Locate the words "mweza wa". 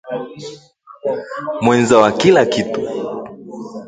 1.61-2.11